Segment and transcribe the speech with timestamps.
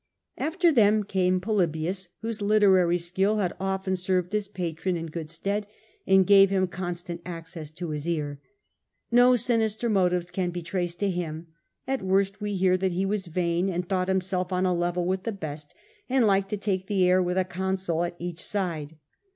[0.39, 5.67] After them came Polybius, whose literary skill had often served his patron in good stead
[6.07, 8.39] and gave him con stant access to his ear.
[9.11, 11.49] No sinister motives can be traced to him;
[11.87, 15.21] at worst we hear that he was vain, and thought himself on a level with
[15.21, 15.75] the best,
[16.09, 18.97] and liked to take the air with a consul at each side.